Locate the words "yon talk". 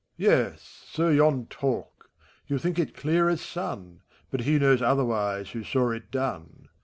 1.09-2.09